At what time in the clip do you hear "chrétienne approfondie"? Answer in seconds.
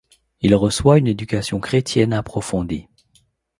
1.59-2.87